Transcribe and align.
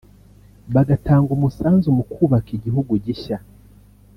bagatanga 0.73 1.29
umusanzu 1.37 1.87
mu 1.97 2.03
kubaka 2.11 2.49
igihugu 2.57 2.91
gishya 3.05 3.37